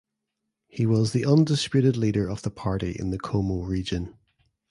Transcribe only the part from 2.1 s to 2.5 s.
of the